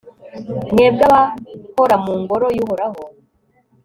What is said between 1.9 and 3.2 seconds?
mu ngoro y'uhoraho